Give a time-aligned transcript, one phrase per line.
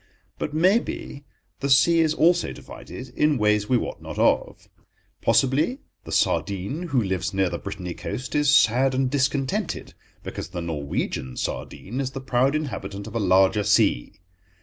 [0.39, 1.25] But, maybe,
[1.59, 4.67] the sea is also divided in ways we wot not of.
[5.21, 9.93] Possibly the sardine who lives near the Brittainy coast is sad and discontented
[10.23, 14.13] because the Norwegian sardine is the proud inhabitant of a larger sea.